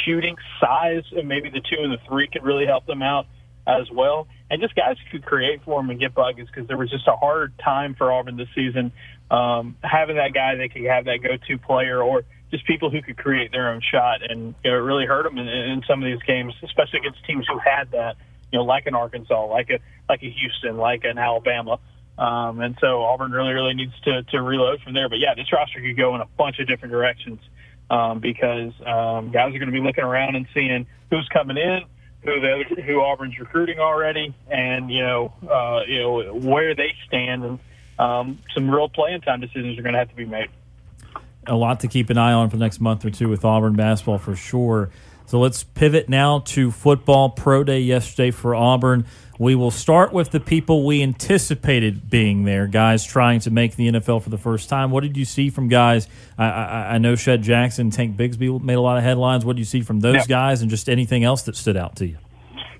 shooting, 0.05 0.37
size, 0.61 1.05
and 1.13 1.27
maybe 1.27 1.49
the 1.49 1.61
two 1.61 1.83
and 1.83 1.93
the 1.93 1.99
three 2.07 2.29
could 2.29 2.45
really 2.45 2.67
help 2.67 2.85
them 2.87 3.03
out 3.03 3.27
as 3.67 3.91
well. 3.91 4.29
And 4.51 4.61
just 4.61 4.75
guys 4.75 4.97
who 5.05 5.19
could 5.19 5.27
create 5.27 5.63
for 5.65 5.81
them 5.81 5.89
and 5.89 5.99
get 5.99 6.15
buckets 6.15 6.51
because 6.53 6.69
there 6.69 6.77
was 6.77 6.91
just 6.91 7.09
a 7.09 7.17
hard 7.17 7.59
time 7.59 7.95
for 7.95 8.13
Auburn 8.13 8.37
this 8.37 8.49
season 8.55 8.93
um, 9.31 9.77
having 9.83 10.17
that 10.17 10.33
guy 10.33 10.55
that 10.57 10.73
could 10.73 10.85
have 10.85 11.07
that 11.07 11.19
go-to 11.23 11.59
player 11.59 12.03
or– 12.03 12.25
just 12.51 12.67
people 12.67 12.91
who 12.91 13.03
could 13.03 13.17
create 13.17 13.53
their 13.53 13.71
own 13.71 13.81
shot, 13.81 14.21
and 14.29 14.55
you 14.65 14.71
know, 14.71 14.77
it 14.77 14.81
really 14.81 15.07
hurt 15.07 15.25
them 15.25 15.39
in, 15.39 15.49
in 15.49 15.83
some 15.87 16.03
of 16.03 16.07
these 16.07 16.23
games, 16.27 16.55
especially 16.63 17.01
against 17.01 17.25
teams 17.25 17.47
who 17.49 17.59
had 17.59 17.91
that, 17.93 18.17
you 18.51 18.59
know, 18.59 18.65
like 18.65 18.87
an 18.87 18.95
Arkansas, 18.95 19.47
like 19.47 19.71
a 19.71 19.79
like 20.09 20.23
a 20.23 20.31
Houston, 20.31 20.77
like 20.77 21.05
an 21.05 21.19
Alabama. 21.19 21.79
Um, 22.17 22.61
and 22.61 22.77
so 22.81 23.03
Auburn 23.03 23.31
really, 23.31 23.53
really 23.53 23.75
needs 23.75 23.93
to, 24.03 24.25
to 24.25 24.43
reload 24.43 24.81
from 24.81 24.93
there. 24.93 25.09
But 25.09 25.19
yeah, 25.21 25.35
this 25.35 25.53
roster 25.53 25.81
could 25.81 25.97
go 25.97 26.17
in 26.17 26.21
a 26.21 26.27
bunch 26.37 26.59
of 26.59 26.67
different 26.67 26.91
directions 26.91 27.39
um, 27.91 28.19
because 28.19 28.73
um, 28.85 29.31
guys 29.31 29.55
are 29.55 29.59
going 29.59 29.67
to 29.67 29.73
be 29.73 29.81
looking 29.81 30.03
around 30.03 30.35
and 30.35 30.47
seeing 30.53 30.87
who's 31.11 31.29
coming 31.33 31.57
in, 31.57 31.83
who 32.23 32.41
the 32.41 32.83
who 32.83 33.01
Auburn's 33.01 33.39
recruiting 33.39 33.79
already, 33.79 34.35
and 34.51 34.91
you 34.91 35.03
know, 35.03 35.33
uh, 35.49 35.83
you 35.87 36.01
know 36.01 36.35
where 36.35 36.75
they 36.75 36.93
stand, 37.07 37.45
and 37.45 37.59
um, 37.99 38.39
some 38.55 38.69
real 38.69 38.89
playing 38.89 39.21
time 39.21 39.41
decisions 39.41 39.79
are 39.79 39.83
going 39.83 39.93
to 39.93 39.99
have 40.01 40.11
to 40.11 40.17
be 40.17 40.25
made 40.25 40.49
a 41.49 41.57
lot 41.57 41.81
to 41.81 41.89
keep 41.89 42.11
an 42.11 42.19
eye 42.19 42.33
on 42.33 42.51
for 42.51 42.57
the 42.57 42.65
next 42.65 42.81
month 42.81 43.05
or 43.05 43.11
two 43.11 43.29
with 43.29 43.45
Auburn 43.45 43.75
basketball 43.75 44.19
for 44.19 44.37
sure. 44.37 44.91
So 45.27 45.39
let's 45.39 45.63
pivot 45.63 46.09
now 46.09 46.39
to 46.47 46.71
football. 46.71 47.29
Pro 47.29 47.63
Day 47.63 47.81
yesterday 47.81 48.31
for 48.31 48.55
Auburn. 48.55 49.05
We 49.39 49.55
will 49.55 49.71
start 49.71 50.11
with 50.13 50.31
the 50.31 50.41
people 50.41 50.87
we 50.87 51.03
anticipated 51.03 52.09
being 52.09 52.45
there, 52.45 52.67
guys 52.67 53.05
trying 53.05 53.41
to 53.41 53.51
make 53.51 53.77
the 53.77 53.93
NFL 53.93 54.23
for 54.23 54.31
the 54.31 54.39
first 54.39 54.71
time. 54.71 54.91
What 54.91 55.03
did 55.03 55.17
you 55.17 55.27
see 55.27 55.51
from 55.51 55.69
guys? 55.69 56.09
I, 56.39 56.49
I, 56.49 56.95
I 56.95 56.99
know 56.99 57.15
Shed 57.15 57.43
Jackson, 57.43 57.91
Tank 57.91 58.17
Bigsby 58.17 58.61
made 58.63 58.75
a 58.75 58.81
lot 58.81 58.97
of 58.97 59.05
headlines. 59.05 59.45
What 59.45 59.57
did 59.57 59.61
you 59.61 59.67
see 59.67 59.83
from 59.83 60.01
those 60.01 60.15
yeah. 60.15 60.25
guys, 60.27 60.63
and 60.63 60.71
just 60.71 60.89
anything 60.89 61.25
else 61.25 61.43
that 61.43 61.57
stood 61.57 61.77
out 61.77 61.95
to 61.97 62.07
you? 62.07 62.17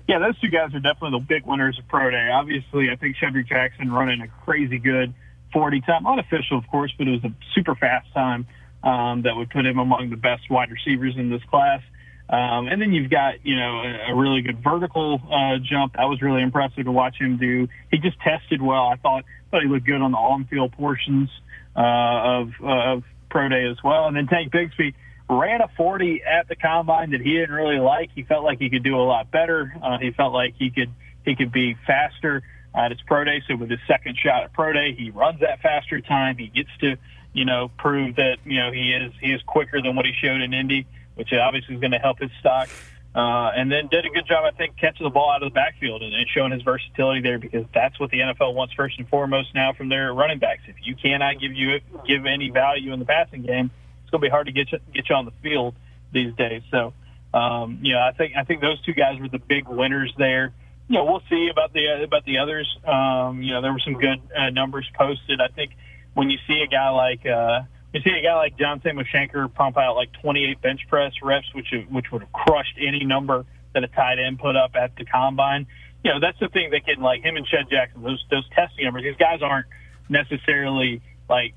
Yeah, 0.07 0.17
those 0.17 0.37
two 0.39 0.49
guys 0.49 0.73
are 0.73 0.79
definitely 0.79 1.19
the 1.19 1.25
big 1.25 1.45
winners 1.45 1.77
of 1.77 1.87
Pro 1.87 2.09
Day. 2.09 2.29
Obviously, 2.33 2.89
I 2.89 2.95
think 2.95 3.15
Shedrick 3.15 3.47
Jackson 3.47 3.91
running 3.91 4.21
a 4.21 4.27
crazy 4.43 4.79
good 4.79 5.13
40 5.53 5.81
time, 5.81 6.07
unofficial, 6.07 6.57
of 6.57 6.67
course, 6.67 6.91
but 6.97 7.07
it 7.07 7.11
was 7.11 7.23
a 7.23 7.33
super 7.53 7.75
fast 7.75 8.11
time 8.11 8.47
um, 8.83 9.23
that 9.23 9.35
would 9.35 9.49
put 9.49 9.65
him 9.65 9.79
among 9.79 10.09
the 10.09 10.17
best 10.17 10.49
wide 10.49 10.69
receivers 10.71 11.15
in 11.17 11.29
this 11.29 11.41
class. 11.49 11.81
Um, 12.29 12.67
and 12.67 12.79
then 12.79 12.93
you've 12.93 13.09
got, 13.09 13.43
you 13.43 13.55
know, 13.55 13.81
a, 13.81 14.11
a 14.11 14.15
really 14.15 14.41
good 14.41 14.63
vertical 14.63 15.19
uh, 15.31 15.57
jump. 15.57 15.93
That 15.93 16.05
was 16.05 16.21
really 16.21 16.43
impressive 16.43 16.85
to 16.85 16.91
watch 16.91 17.15
him 17.19 17.37
do. 17.37 17.67
He 17.89 17.97
just 17.97 18.19
tested 18.19 18.61
well. 18.61 18.87
I 18.87 18.97
thought, 18.97 19.25
thought 19.49 19.63
he 19.63 19.67
looked 19.67 19.87
good 19.87 20.01
on 20.01 20.11
the 20.11 20.17
on-field 20.17 20.73
portions 20.73 21.29
uh, 21.75 21.81
of, 21.81 22.49
uh, 22.61 22.93
of 22.93 23.03
pro 23.31 23.49
day 23.49 23.65
as 23.65 23.77
well. 23.83 24.05
And 24.05 24.15
then 24.15 24.27
Tank 24.27 24.53
Bigsby 24.53 24.93
ran 25.29 25.61
a 25.61 25.69
40 25.75 26.23
at 26.23 26.47
the 26.47 26.55
combine 26.55 27.11
that 27.11 27.21
he 27.21 27.33
didn't 27.33 27.55
really 27.55 27.79
like. 27.79 28.09
He 28.13 28.23
felt 28.23 28.43
like 28.43 28.59
he 28.59 28.69
could 28.69 28.83
do 28.83 28.95
a 28.95 29.05
lot 29.05 29.31
better. 29.31 29.73
Uh, 29.81 29.97
he 29.99 30.11
felt 30.11 30.33
like 30.33 30.55
he 30.57 30.71
could 30.71 30.91
he 31.25 31.35
could 31.35 31.51
be 31.51 31.75
faster 31.85 32.41
at 32.73 32.91
his 32.91 32.99
pro 33.05 33.23
day. 33.23 33.41
So 33.47 33.55
with 33.55 33.69
his 33.69 33.79
second 33.87 34.17
shot 34.17 34.43
at 34.43 34.53
pro 34.53 34.73
day, 34.73 34.95
he 34.97 35.11
runs 35.11 35.41
that 35.41 35.61
faster 35.61 36.01
time. 36.01 36.37
He 36.37 36.47
gets 36.47 36.69
to 36.81 36.97
you 37.33 37.45
know, 37.45 37.71
prove 37.77 38.15
that 38.15 38.37
you 38.45 38.59
know 38.59 38.71
he 38.71 38.91
is 38.93 39.13
he 39.21 39.31
is 39.31 39.41
quicker 39.43 39.81
than 39.81 39.95
what 39.95 40.05
he 40.05 40.13
showed 40.13 40.41
in 40.41 40.53
Indy, 40.53 40.87
which 41.15 41.31
obviously 41.33 41.75
is 41.75 41.81
going 41.81 41.91
to 41.91 41.99
help 41.99 42.19
his 42.19 42.31
stock. 42.39 42.69
Uh, 43.15 43.49
and 43.55 43.71
then 43.71 43.87
did 43.87 44.05
a 44.05 44.09
good 44.09 44.27
job, 44.27 44.45
I 44.45 44.55
think, 44.55 44.77
catching 44.77 45.03
the 45.03 45.09
ball 45.09 45.31
out 45.31 45.41
of 45.41 45.49
the 45.49 45.53
backfield 45.53 46.03
and, 46.03 46.13
and 46.13 46.27
showing 46.29 46.51
his 46.51 46.61
versatility 46.61 47.21
there 47.21 47.39
because 47.39 47.65
that's 47.73 47.99
what 47.99 48.11
the 48.11 48.19
NFL 48.19 48.53
wants 48.53 48.75
first 48.75 48.99
and 48.99 49.09
foremost 49.09 49.55
now 49.55 49.73
from 49.73 49.89
their 49.89 50.13
running 50.13 50.37
backs. 50.37 50.61
If 50.67 50.75
you 50.83 50.95
cannot 50.95 51.39
give 51.39 51.51
you 51.53 51.79
give 52.07 52.25
any 52.27 52.51
value 52.51 52.93
in 52.93 52.99
the 52.99 53.05
passing 53.05 53.41
game, 53.41 53.71
it's 54.03 54.11
going 54.11 54.21
to 54.21 54.25
be 54.25 54.29
hard 54.29 54.45
to 54.45 54.53
get 54.53 54.71
you, 54.71 54.79
get 54.93 55.09
you 55.09 55.15
on 55.15 55.25
the 55.25 55.33
field 55.41 55.73
these 56.11 56.35
days. 56.35 56.61
So, 56.69 56.93
um, 57.33 57.79
you 57.81 57.93
know, 57.93 57.99
I 57.99 58.11
think 58.11 58.33
I 58.37 58.43
think 58.43 58.61
those 58.61 58.79
two 58.81 58.93
guys 58.93 59.19
were 59.19 59.27
the 59.27 59.39
big 59.39 59.67
winners 59.67 60.13
there. 60.17 60.53
You 60.87 60.97
know, 60.97 61.05
we'll 61.05 61.23
see 61.29 61.49
about 61.51 61.73
the 61.73 62.03
about 62.03 62.25
the 62.25 62.37
others. 62.37 62.67
Um, 62.85 63.41
you 63.41 63.53
know, 63.53 63.61
there 63.61 63.73
were 63.73 63.81
some 63.83 63.93
good 63.95 64.21
uh, 64.37 64.51
numbers 64.51 64.87
posted. 64.95 65.41
I 65.41 65.47
think 65.47 65.71
when 66.19 66.29
you 66.29 66.37
see 66.45 66.61
a 66.61 66.67
guy 66.67 66.89
like 66.89 67.25
uh, 67.25 67.61
you 67.93 68.01
see 68.01 68.11
a 68.11 68.21
guy 68.21 68.35
like 68.35 68.57
John 68.57 68.81
Samuel 68.81 69.05
Shenker 69.05 69.51
pump 69.53 69.77
out 69.77 69.95
like 69.95 70.11
28 70.21 70.61
bench 70.61 70.81
press 70.89 71.13
reps, 71.23 71.47
which 71.55 71.73
which 71.89 72.11
would 72.11 72.23
have 72.23 72.31
crushed 72.33 72.77
any 72.77 73.05
number 73.05 73.45
that 73.73 73.85
a 73.85 73.87
tight 73.87 74.19
end 74.19 74.37
put 74.37 74.57
up 74.57 74.71
at 74.75 74.97
the 74.97 75.05
combine. 75.05 75.65
You 76.03 76.11
know, 76.11 76.19
that's 76.19 76.37
the 76.37 76.49
thing 76.49 76.71
that 76.71 76.85
can 76.85 77.01
like 77.01 77.23
him 77.23 77.37
and 77.37 77.47
Shed 77.47 77.69
Jackson, 77.71 78.03
those 78.03 78.21
those 78.29 78.47
testing 78.49 78.83
numbers. 78.83 79.03
These 79.03 79.15
guys 79.15 79.41
aren't 79.41 79.67
necessarily 80.09 81.01
like 81.29 81.53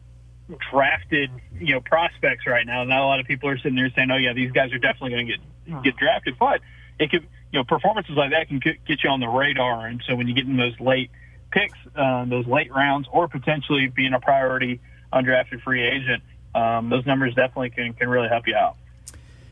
drafted, 0.70 1.30
you 1.58 1.74
know, 1.74 1.80
prospects 1.80 2.46
right 2.46 2.64
now. 2.64 2.84
Not 2.84 3.00
a 3.00 3.04
lot 3.04 3.18
of 3.18 3.26
people 3.26 3.48
are 3.48 3.58
sitting 3.58 3.74
there 3.74 3.90
saying, 3.96 4.12
"Oh 4.12 4.16
yeah, 4.16 4.32
these 4.32 4.52
guys 4.52 4.72
are 4.72 4.78
definitely 4.78 5.10
going 5.10 5.26
to 5.26 5.32
get 5.32 5.82
get 5.82 5.96
drafted." 5.96 6.38
But 6.38 6.60
it 7.00 7.10
could, 7.10 7.26
you 7.50 7.58
know, 7.58 7.64
performances 7.64 8.14
like 8.16 8.30
that 8.30 8.46
can 8.46 8.60
get 8.60 9.02
you 9.02 9.10
on 9.10 9.18
the 9.18 9.28
radar. 9.28 9.88
And 9.88 10.00
so 10.06 10.14
when 10.14 10.28
you 10.28 10.34
get 10.34 10.46
in 10.46 10.56
those 10.56 10.78
late 10.78 11.10
picks, 11.52 11.78
uh, 11.94 12.24
those 12.24 12.46
late 12.46 12.72
rounds, 12.72 13.06
or 13.12 13.28
potentially 13.28 13.86
being 13.86 14.14
a 14.14 14.20
priority 14.20 14.80
undrafted 15.12 15.62
free 15.62 15.82
agent, 15.86 16.22
um, 16.54 16.88
those 16.88 17.06
numbers 17.06 17.34
definitely 17.34 17.70
can, 17.70 17.92
can 17.92 18.08
really 18.08 18.28
help 18.28 18.46
you 18.46 18.54
out. 18.54 18.76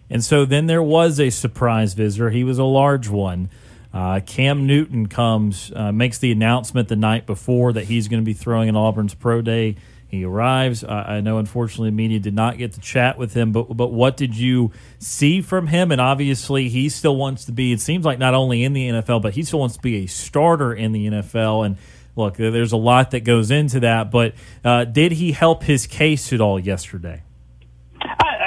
And 0.08 0.24
so 0.24 0.44
then 0.44 0.66
there 0.66 0.82
was 0.82 1.20
a 1.20 1.30
surprise 1.30 1.94
visitor. 1.94 2.30
He 2.30 2.42
was 2.42 2.58
a 2.58 2.64
large 2.64 3.08
one. 3.08 3.48
Uh, 3.92 4.20
Cam 4.24 4.66
Newton 4.66 5.06
comes, 5.06 5.72
uh, 5.74 5.92
makes 5.92 6.18
the 6.18 6.32
announcement 6.32 6.88
the 6.88 6.96
night 6.96 7.26
before 7.26 7.72
that 7.72 7.84
he's 7.84 8.08
going 8.08 8.20
to 8.20 8.24
be 8.24 8.32
throwing 8.32 8.68
in 8.68 8.76
Auburn's 8.76 9.14
pro 9.14 9.42
day 9.42 9.76
he 10.10 10.24
arrives. 10.24 10.82
Uh, 10.82 11.04
I 11.06 11.20
know, 11.20 11.38
unfortunately, 11.38 11.92
media 11.92 12.18
did 12.18 12.34
not 12.34 12.58
get 12.58 12.72
to 12.72 12.80
chat 12.80 13.16
with 13.16 13.32
him, 13.32 13.52
but 13.52 13.76
but 13.76 13.92
what 13.92 14.16
did 14.16 14.36
you 14.36 14.72
see 14.98 15.40
from 15.40 15.68
him? 15.68 15.92
And 15.92 16.00
obviously, 16.00 16.68
he 16.68 16.88
still 16.88 17.16
wants 17.16 17.44
to 17.44 17.52
be. 17.52 17.72
It 17.72 17.80
seems 17.80 18.04
like 18.04 18.18
not 18.18 18.34
only 18.34 18.64
in 18.64 18.72
the 18.72 18.88
NFL, 18.88 19.22
but 19.22 19.34
he 19.34 19.44
still 19.44 19.60
wants 19.60 19.76
to 19.76 19.82
be 19.82 20.04
a 20.04 20.06
starter 20.06 20.74
in 20.74 20.90
the 20.90 21.06
NFL. 21.06 21.64
And 21.64 21.76
look, 22.16 22.36
there's 22.36 22.72
a 22.72 22.76
lot 22.76 23.12
that 23.12 23.20
goes 23.20 23.52
into 23.52 23.80
that. 23.80 24.10
But 24.10 24.34
uh, 24.64 24.84
did 24.84 25.12
he 25.12 25.30
help 25.30 25.62
his 25.62 25.86
case 25.86 26.32
at 26.32 26.40
all 26.40 26.58
yesterday? 26.58 27.22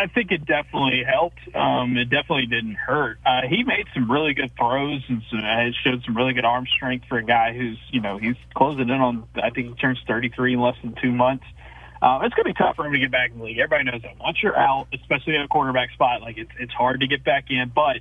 I, 0.04 0.08
think 0.08 0.32
it 0.32 0.46
definitely 0.46 1.04
helped. 1.04 1.40
Um, 1.56 1.98
it 1.98 2.06
definitely 2.06 2.48
didn't 2.48 2.76
hurt. 2.76 3.18
Uh, 3.26 3.42
he 3.50 3.64
made 3.64 3.86
some 3.94 4.12
really 4.12 4.34
good 4.34 4.52
throws 4.58 5.02
and 5.08 5.22
some, 5.30 5.40
uh, 5.40 5.72
showed 5.84 6.04
some 6.06 6.16
really 6.16 6.34
good 6.34 6.46
arm 6.46 6.66
strength 6.68 7.06
for 7.08 7.18
a 7.18 7.24
guy 7.24 7.54
who's, 7.54 7.78
you 7.92 8.02
know, 8.02 8.18
he's 8.18 8.36
closing 8.54 8.90
in 8.90 9.02
on, 9.02 9.28
I 9.36 9.50
think 9.50 9.70
he 9.70 9.76
turns 9.76 10.00
33 10.08 10.54
in 10.54 10.62
less 10.62 10.76
than 10.84 10.96
two 11.02 11.12
months. 11.12 11.46
Uh, 12.02 12.20
it's 12.24 12.36
going 12.36 12.44
to 12.46 12.50
be 12.50 12.54
tough 12.54 12.76
for 12.76 12.86
him 12.86 12.94
to 12.94 13.00
get 13.00 13.12
back 13.12 13.32
in 13.32 13.40
the 13.40 13.46
league. 13.46 13.58
Everybody 13.58 13.90
knows 13.90 14.02
that. 14.02 14.20
Once 14.20 14.44
you're 14.44 14.58
out, 14.58 14.88
especially 14.94 15.36
at 15.36 15.46
a 15.46 15.48
quarterback 15.48 15.92
spot, 15.92 16.22
like 16.22 16.38
it's, 16.38 16.52
it's 16.60 16.74
hard 16.74 17.00
to 17.00 17.08
get 17.08 17.24
back 17.24 17.46
in, 17.50 17.72
but 17.74 17.98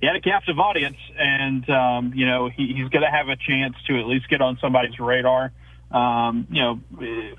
he 0.00 0.06
had 0.06 0.16
a 0.16 0.20
captive 0.20 0.58
audience 0.58 0.98
and, 1.18 1.68
um, 1.70 2.12
you 2.14 2.26
know, 2.26 2.48
he, 2.48 2.74
he's 2.76 2.88
going 2.88 3.04
to 3.04 3.10
have 3.10 3.28
a 3.28 3.36
chance 3.36 3.74
to 3.86 3.98
at 3.98 4.06
least 4.06 4.28
get 4.28 4.40
on 4.40 4.58
somebody's 4.60 4.98
radar 4.98 5.52
um, 5.90 6.46
you 6.50 6.62
know, 6.62 6.80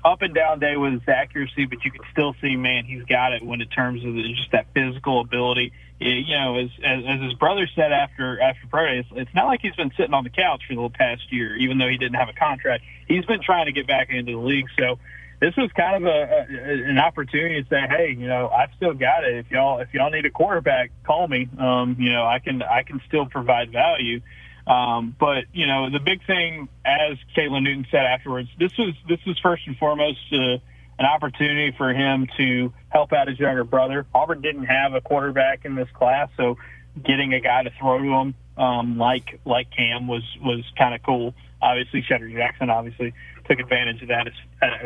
up 0.04 0.22
and 0.22 0.34
down 0.34 0.58
day 0.58 0.76
with 0.76 0.94
his 0.94 1.02
accuracy, 1.06 1.66
but 1.66 1.84
you 1.84 1.90
can 1.90 2.02
still 2.10 2.34
see, 2.40 2.56
man, 2.56 2.84
he's 2.84 3.04
got 3.04 3.32
it 3.32 3.44
when 3.44 3.60
in 3.60 3.68
terms 3.68 4.04
of 4.04 4.14
just 4.14 4.50
that 4.52 4.66
physical 4.74 5.20
ability. 5.20 5.72
You 6.00 6.36
know, 6.36 6.56
as, 6.56 6.70
as, 6.82 7.04
as 7.06 7.20
his 7.20 7.34
brother 7.34 7.68
said 7.74 7.92
after 7.92 8.40
after 8.40 8.66
pro 8.68 8.86
day, 8.86 8.98
it's, 9.00 9.08
it's 9.12 9.34
not 9.34 9.46
like 9.46 9.60
he's 9.60 9.76
been 9.76 9.92
sitting 9.96 10.14
on 10.14 10.24
the 10.24 10.30
couch 10.30 10.62
for 10.66 10.74
the 10.74 10.88
past 10.88 11.30
year, 11.30 11.54
even 11.56 11.78
though 11.78 11.88
he 11.88 11.98
didn't 11.98 12.16
have 12.16 12.30
a 12.30 12.32
contract. 12.32 12.84
He's 13.06 13.24
been 13.26 13.42
trying 13.42 13.66
to 13.66 13.72
get 13.72 13.86
back 13.86 14.08
into 14.08 14.32
the 14.32 14.38
league, 14.38 14.66
so 14.78 14.98
this 15.40 15.56
was 15.56 15.70
kind 15.72 16.04
of 16.04 16.12
a, 16.12 16.46
a 16.50 16.90
an 16.90 16.98
opportunity 16.98 17.62
to 17.62 17.68
say, 17.68 17.80
hey, 17.88 18.14
you 18.18 18.28
know, 18.28 18.48
I've 18.48 18.70
still 18.76 18.94
got 18.94 19.24
it. 19.24 19.34
If 19.36 19.50
y'all 19.50 19.80
if 19.80 19.92
y'all 19.92 20.10
need 20.10 20.26
a 20.26 20.30
quarterback, 20.30 20.90
call 21.04 21.28
me. 21.28 21.48
Um, 21.58 21.96
you 21.98 22.12
know, 22.12 22.26
I 22.26 22.38
can 22.40 22.62
I 22.62 22.82
can 22.82 23.00
still 23.06 23.26
provide 23.26 23.72
value. 23.72 24.20
Um, 24.66 25.16
but 25.18 25.44
you 25.52 25.66
know, 25.66 25.90
the 25.90 26.00
big 26.00 26.24
thing, 26.26 26.68
as 26.84 27.16
Caylin 27.36 27.62
Newton 27.64 27.86
said 27.90 28.04
afterwards, 28.04 28.48
this 28.58 28.72
was 28.78 28.94
this 29.08 29.18
was 29.26 29.38
first 29.40 29.66
and 29.66 29.76
foremost 29.76 30.18
uh, 30.32 30.58
an 30.98 31.06
opportunity 31.06 31.74
for 31.76 31.92
him 31.92 32.28
to 32.36 32.72
help 32.88 33.12
out 33.12 33.28
his 33.28 33.38
younger 33.38 33.64
brother. 33.64 34.06
Auburn 34.14 34.42
didn't 34.42 34.66
have 34.66 34.94
a 34.94 35.00
quarterback 35.00 35.64
in 35.64 35.74
this 35.74 35.88
class, 35.94 36.28
so 36.36 36.56
getting 37.04 37.32
a 37.34 37.40
guy 37.40 37.62
to 37.62 37.70
throw 37.78 37.98
to 37.98 38.04
him 38.04 38.34
um, 38.60 38.98
like 38.98 39.40
like 39.44 39.68
Cam 39.70 40.06
was 40.06 40.22
was 40.42 40.64
kind 40.76 40.94
of 40.94 41.02
cool. 41.02 41.34
Obviously, 41.62 42.02
Shedrick 42.02 42.34
Jackson 42.34 42.70
obviously 42.70 43.12
took 43.48 43.58
advantage 43.58 44.02
of 44.02 44.08
that 44.08 44.26
as, 44.26 44.34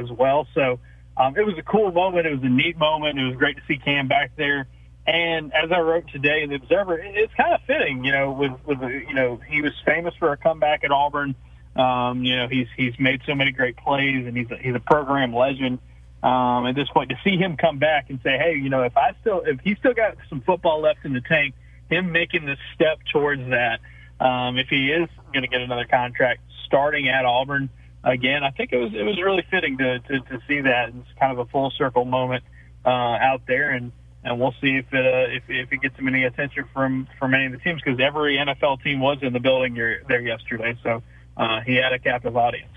as 0.04 0.10
well. 0.10 0.46
So 0.54 0.78
um, 1.16 1.36
it 1.36 1.44
was 1.44 1.56
a 1.58 1.62
cool 1.62 1.92
moment. 1.92 2.26
It 2.26 2.34
was 2.34 2.42
a 2.42 2.48
neat 2.48 2.78
moment. 2.78 3.18
It 3.18 3.24
was 3.24 3.36
great 3.36 3.56
to 3.56 3.62
see 3.66 3.78
Cam 3.78 4.08
back 4.08 4.32
there. 4.36 4.66
And 5.06 5.52
as 5.52 5.70
I 5.70 5.80
wrote 5.80 6.08
today 6.08 6.42
in 6.42 6.50
the 6.50 6.56
Observer, 6.56 6.98
it's 6.98 7.34
kind 7.34 7.52
of 7.52 7.60
fitting, 7.66 8.04
you 8.04 8.12
know, 8.12 8.32
with 8.32 8.52
with 8.64 8.80
you 8.80 9.14
know 9.14 9.38
he 9.48 9.60
was 9.60 9.72
famous 9.84 10.14
for 10.18 10.32
a 10.32 10.36
comeback 10.36 10.82
at 10.82 10.90
Auburn. 10.90 11.34
Um, 11.76 12.24
you 12.24 12.36
know, 12.36 12.48
he's 12.48 12.68
he's 12.76 12.98
made 12.98 13.20
so 13.26 13.34
many 13.34 13.52
great 13.52 13.76
plays, 13.76 14.26
and 14.26 14.36
he's 14.36 14.50
a, 14.50 14.56
he's 14.56 14.74
a 14.74 14.80
program 14.80 15.34
legend. 15.34 15.78
Um, 16.22 16.66
at 16.66 16.74
this 16.74 16.88
point, 16.88 17.10
to 17.10 17.16
see 17.22 17.36
him 17.36 17.58
come 17.58 17.78
back 17.78 18.08
and 18.08 18.18
say, 18.22 18.38
hey, 18.38 18.54
you 18.54 18.70
know, 18.70 18.82
if 18.82 18.96
I 18.96 19.12
still 19.20 19.42
if 19.44 19.60
he's 19.60 19.76
still 19.78 19.92
got 19.92 20.16
some 20.30 20.40
football 20.40 20.80
left 20.80 21.04
in 21.04 21.12
the 21.12 21.20
tank, 21.20 21.54
him 21.90 22.10
making 22.10 22.46
this 22.46 22.58
step 22.74 22.98
towards 23.12 23.42
that, 23.50 23.80
um, 24.24 24.56
if 24.56 24.68
he 24.68 24.86
is 24.90 25.08
going 25.34 25.42
to 25.42 25.48
get 25.48 25.60
another 25.60 25.84
contract 25.84 26.40
starting 26.64 27.08
at 27.08 27.26
Auburn 27.26 27.68
again, 28.02 28.42
I 28.42 28.50
think 28.52 28.72
it 28.72 28.78
was 28.78 28.94
it 28.94 29.02
was 29.02 29.20
really 29.22 29.44
fitting 29.50 29.76
to 29.78 29.98
to, 29.98 30.20
to 30.20 30.38
see 30.48 30.62
that. 30.62 30.88
It's 30.88 31.18
kind 31.20 31.32
of 31.32 31.38
a 31.40 31.50
full 31.50 31.70
circle 31.76 32.06
moment 32.06 32.44
uh, 32.86 32.88
out 32.88 33.42
there, 33.46 33.70
and 33.70 33.92
and 34.24 34.40
we'll 34.40 34.54
see 34.60 34.76
if 34.76 34.92
it 34.92 35.06
uh, 35.06 35.34
if, 35.34 35.42
if 35.48 35.72
it 35.72 35.82
gets 35.82 35.96
him 35.96 36.08
any 36.08 36.24
attention 36.24 36.64
from 36.72 37.06
from 37.18 37.34
any 37.34 37.46
of 37.46 37.52
the 37.52 37.58
teams 37.58 37.80
because 37.82 38.00
every 38.00 38.36
NFL 38.36 38.82
team 38.82 39.00
was 39.00 39.18
in 39.22 39.32
the 39.32 39.40
building 39.40 39.74
there 39.74 40.20
yesterday, 40.20 40.76
so 40.82 41.02
uh, 41.36 41.60
he 41.60 41.76
had 41.76 41.92
a 41.92 41.98
captive 41.98 42.36
audience. 42.36 42.70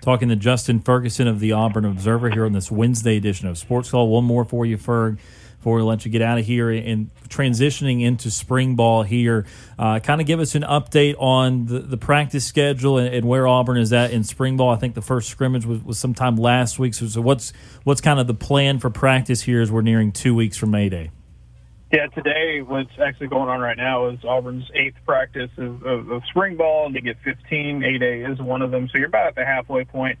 Talking 0.00 0.28
to 0.28 0.36
Justin 0.36 0.80
Ferguson 0.80 1.26
of 1.26 1.40
the 1.40 1.52
Auburn 1.52 1.86
Observer 1.86 2.28
here 2.30 2.44
on 2.44 2.52
this 2.52 2.70
Wednesday 2.70 3.16
edition 3.16 3.48
of 3.48 3.56
Sports 3.56 3.90
Call. 3.90 4.08
One 4.08 4.24
more 4.24 4.44
for 4.44 4.66
you, 4.66 4.76
Ferg 4.76 5.18
before 5.64 5.78
we 5.78 5.82
let 5.82 6.04
you 6.04 6.10
get 6.10 6.20
out 6.20 6.36
of 6.36 6.44
here 6.44 6.70
and 6.70 7.10
transitioning 7.30 8.02
into 8.02 8.30
spring 8.30 8.76
ball 8.76 9.02
here. 9.02 9.46
Uh, 9.78 9.98
kind 9.98 10.20
of 10.20 10.26
give 10.26 10.38
us 10.38 10.54
an 10.54 10.62
update 10.62 11.14
on 11.18 11.64
the, 11.64 11.78
the 11.78 11.96
practice 11.96 12.44
schedule 12.44 12.98
and, 12.98 13.14
and, 13.14 13.26
where 13.26 13.46
Auburn 13.46 13.78
is 13.78 13.90
at 13.90 14.10
in 14.10 14.24
spring 14.24 14.58
ball. 14.58 14.68
I 14.68 14.76
think 14.76 14.94
the 14.94 15.00
first 15.00 15.30
scrimmage 15.30 15.64
was, 15.64 15.82
was 15.82 15.98
sometime 15.98 16.36
last 16.36 16.78
week. 16.78 16.92
So, 16.92 17.06
so, 17.06 17.22
what's 17.22 17.54
what's 17.82 18.02
kind 18.02 18.20
of 18.20 18.26
the 18.26 18.34
plan 18.34 18.78
for 18.78 18.90
practice 18.90 19.40
here 19.40 19.62
as 19.62 19.72
we're 19.72 19.80
nearing 19.80 20.12
two 20.12 20.34
weeks 20.34 20.58
from 20.58 20.74
A-Day? 20.74 21.10
Yeah, 21.90 22.08
today 22.08 22.60
what's 22.60 22.92
actually 23.02 23.28
going 23.28 23.48
on 23.48 23.60
right 23.60 23.78
now 23.78 24.08
is 24.08 24.22
Auburn's 24.22 24.70
eighth 24.74 24.96
practice 25.06 25.50
of, 25.56 25.82
of, 25.86 26.10
of 26.10 26.22
spring 26.28 26.58
ball, 26.58 26.84
and 26.84 26.94
they 26.94 27.00
get 27.00 27.16
15. 27.24 27.82
A-Day 27.82 28.20
is 28.20 28.38
one 28.38 28.60
of 28.60 28.70
them. 28.70 28.86
So 28.92 28.98
you're 28.98 29.08
about 29.08 29.28
at 29.28 29.34
the 29.34 29.46
halfway 29.46 29.86
point 29.86 30.18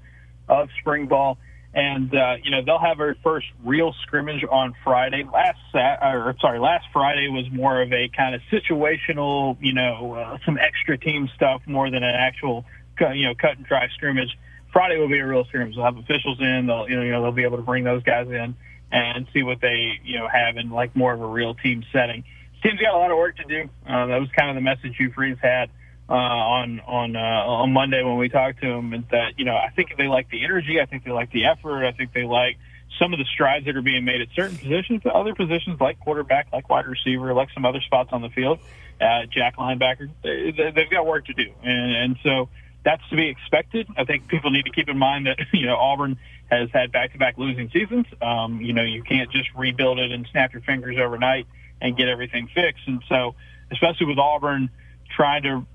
of 0.48 0.70
spring 0.80 1.06
ball 1.06 1.36
and 1.74 2.14
uh, 2.14 2.36
you 2.42 2.50
know 2.50 2.62
they'll 2.64 2.78
have 2.78 2.98
their 2.98 3.16
first 3.22 3.46
real 3.64 3.92
scrimmage 4.02 4.44
on 4.48 4.74
Friday. 4.84 5.24
Last 5.30 5.58
Sat- 5.72 5.98
or 6.02 6.34
sorry, 6.40 6.60
last 6.60 6.86
Friday 6.92 7.28
was 7.28 7.50
more 7.50 7.82
of 7.82 7.92
a 7.92 8.08
kind 8.16 8.34
of 8.34 8.40
situational, 8.52 9.56
you 9.60 9.74
know, 9.74 10.14
uh, 10.14 10.38
some 10.44 10.56
extra 10.56 10.96
team 10.96 11.28
stuff 11.34 11.62
more 11.66 11.90
than 11.90 12.04
an 12.04 12.14
actual, 12.14 12.64
you 13.12 13.26
know, 13.26 13.34
cut 13.34 13.56
and 13.56 13.66
dry 13.66 13.88
scrimmage. 13.94 14.38
Friday 14.72 14.98
will 14.98 15.08
be 15.08 15.18
a 15.18 15.26
real 15.26 15.44
scrimmage. 15.46 15.74
They'll 15.74 15.84
have 15.84 15.98
officials 15.98 16.40
in. 16.40 16.66
They'll 16.66 16.88
you 16.88 16.96
know, 16.96 17.02
you 17.02 17.10
know 17.10 17.22
they'll 17.22 17.32
be 17.32 17.44
able 17.44 17.56
to 17.56 17.64
bring 17.64 17.82
those 17.82 18.04
guys 18.04 18.28
in 18.28 18.54
and 18.92 19.26
see 19.32 19.42
what 19.42 19.60
they 19.60 19.98
you 20.04 20.18
know 20.18 20.28
have 20.28 20.56
in 20.56 20.70
like 20.70 20.94
more 20.94 21.12
of 21.12 21.20
a 21.20 21.26
real 21.26 21.54
team 21.54 21.84
setting. 21.92 22.22
Team's 22.62 22.80
got 22.80 22.94
a 22.94 22.98
lot 22.98 23.10
of 23.10 23.18
work 23.18 23.36
to 23.36 23.44
do. 23.44 23.68
Uh, 23.86 24.06
that 24.06 24.20
was 24.20 24.28
kind 24.38 24.48
of 24.48 24.54
the 24.54 24.62
message 24.62 24.96
Hugh 24.96 25.12
Freeze 25.12 25.36
had 25.42 25.70
uh, 26.08 26.12
on 26.12 26.80
on 26.80 27.16
uh, 27.16 27.18
on 27.18 27.72
Monday 27.72 28.02
when 28.02 28.18
we 28.18 28.28
talked 28.28 28.60
to 28.60 28.68
them, 28.68 28.92
and 28.92 29.04
that 29.10 29.38
you 29.38 29.44
know 29.44 29.56
I 29.56 29.70
think 29.74 29.96
they 29.96 30.06
like 30.06 30.28
the 30.30 30.44
energy, 30.44 30.80
I 30.80 30.86
think 30.86 31.04
they 31.04 31.10
like 31.10 31.30
the 31.32 31.46
effort, 31.46 31.86
I 31.86 31.92
think 31.92 32.12
they 32.12 32.24
like 32.24 32.58
some 32.98 33.12
of 33.12 33.18
the 33.18 33.24
strides 33.24 33.64
that 33.66 33.76
are 33.76 33.82
being 33.82 34.04
made 34.04 34.20
at 34.20 34.28
certain 34.34 34.56
positions, 34.56 35.00
but 35.02 35.14
other 35.14 35.34
positions 35.34 35.80
like 35.80 35.98
quarterback, 36.00 36.48
like 36.52 36.68
wide 36.68 36.86
receiver, 36.86 37.32
like 37.34 37.48
some 37.52 37.64
other 37.64 37.80
spots 37.80 38.10
on 38.12 38.22
the 38.22 38.28
field, 38.28 38.60
uh, 39.00 39.26
jack 39.30 39.56
linebacker, 39.56 40.08
they, 40.22 40.52
they've 40.74 40.90
got 40.90 41.06
work 41.06 41.26
to 41.26 41.32
do, 41.32 41.50
and, 41.62 41.96
and 41.96 42.16
so 42.22 42.48
that's 42.84 43.02
to 43.08 43.16
be 43.16 43.28
expected. 43.28 43.88
I 43.96 44.04
think 44.04 44.28
people 44.28 44.50
need 44.50 44.66
to 44.66 44.72
keep 44.72 44.88
in 44.88 44.98
mind 44.98 45.26
that 45.26 45.38
you 45.52 45.66
know 45.66 45.76
Auburn 45.76 46.18
has 46.50 46.68
had 46.70 46.92
back-to-back 46.92 47.38
losing 47.38 47.70
seasons. 47.70 48.06
Um, 48.20 48.60
you 48.60 48.74
know 48.74 48.82
you 48.82 49.02
can't 49.02 49.30
just 49.30 49.48
rebuild 49.56 49.98
it 49.98 50.12
and 50.12 50.26
snap 50.30 50.52
your 50.52 50.62
fingers 50.62 50.96
overnight 51.00 51.46
and 51.80 51.96
get 51.96 52.08
everything 52.08 52.48
fixed, 52.54 52.86
and 52.86 53.02
so 53.08 53.34
especially 53.72 54.06
with 54.06 54.18
Auburn 54.18 54.68
trying 55.16 55.42
to 55.44 55.66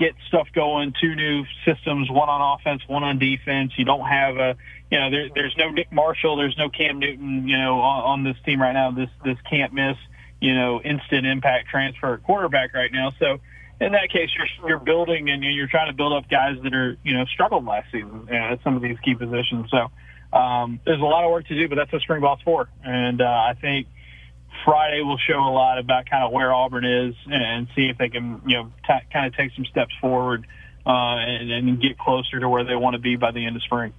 get 0.00 0.14
stuff 0.26 0.48
going. 0.54 0.94
Two 1.00 1.14
new 1.14 1.44
systems, 1.64 2.10
one 2.10 2.28
on 2.28 2.58
offense, 2.58 2.82
one 2.88 3.04
on 3.04 3.18
defense. 3.18 3.72
You 3.76 3.84
don't 3.84 4.06
have 4.06 4.36
a, 4.38 4.56
you 4.90 4.98
know, 4.98 5.10
there, 5.10 5.28
there's 5.34 5.54
no 5.56 5.68
Nick 5.68 5.92
Marshall, 5.92 6.36
there's 6.36 6.56
no 6.58 6.70
Cam 6.70 6.98
Newton, 6.98 7.46
you 7.46 7.58
know, 7.58 7.80
on, 7.80 8.02
on 8.04 8.24
this 8.24 8.36
team 8.44 8.60
right 8.60 8.72
now. 8.72 8.90
This 8.90 9.10
this 9.24 9.36
can't 9.48 9.72
miss, 9.72 9.96
you 10.40 10.54
know, 10.54 10.80
instant 10.82 11.26
impact 11.26 11.68
transfer 11.68 12.16
quarterback 12.18 12.74
right 12.74 12.90
now. 12.90 13.12
So 13.18 13.38
in 13.80 13.92
that 13.92 14.10
case, 14.10 14.30
you're 14.36 14.68
you're 14.68 14.80
building 14.80 15.28
and 15.28 15.44
you're 15.44 15.68
trying 15.68 15.90
to 15.90 15.96
build 15.96 16.14
up 16.14 16.28
guys 16.28 16.56
that 16.62 16.74
are 16.74 16.96
you 17.04 17.14
know 17.14 17.26
struggled 17.26 17.66
last 17.66 17.92
season 17.92 18.28
at 18.32 18.62
some 18.64 18.76
of 18.76 18.82
these 18.82 18.98
key 19.04 19.14
positions. 19.14 19.70
So 19.70 19.90
um, 20.36 20.80
there's 20.86 21.00
a 21.00 21.04
lot 21.04 21.24
of 21.24 21.30
work 21.30 21.46
to 21.48 21.54
do, 21.54 21.68
but 21.68 21.76
that's 21.76 21.92
what 21.92 22.00
spring 22.02 22.22
ball's 22.22 22.40
for. 22.42 22.68
And 22.82 23.20
uh, 23.20 23.24
I 23.24 23.54
think 23.60 23.86
Friday 24.64 25.02
will 25.02 25.18
show 25.18 25.38
a 25.38 25.52
lot 25.52 25.78
about 25.78 26.08
kind 26.08 26.24
of 26.24 26.32
where 26.32 26.52
Auburn 26.52 26.84
is 26.84 27.14
and 27.26 27.68
see 27.74 27.88
if 27.88 27.98
they 27.98 28.08
can, 28.08 28.42
you 28.46 28.56
know, 28.56 28.72
t- 28.86 29.06
kind 29.12 29.26
of 29.26 29.36
take 29.36 29.52
some 29.54 29.64
steps 29.66 29.94
forward 30.00 30.46
uh, 30.86 30.90
and, 30.90 31.50
and, 31.50 31.80
get 31.80 31.98
closer 31.98 32.40
to 32.40 32.48
where 32.48 32.64
they 32.64 32.74
want 32.74 32.94
to 32.94 32.98
be 32.98 33.16
by 33.16 33.30
the 33.30 33.44
end 33.44 33.56
of 33.56 33.62
spring. 33.62 33.92